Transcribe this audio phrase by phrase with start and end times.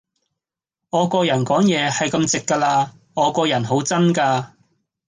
[0.89, 4.53] 我個人講嘢係咁直㗎喇，我個人好真㗎